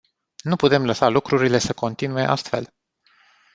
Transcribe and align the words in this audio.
Nu 0.43 0.55
putem 0.55 0.85
lăsa 0.85 1.07
lucrurile 1.07 1.57
să 1.57 1.73
continue 1.73 2.21
astfel. 2.23 2.73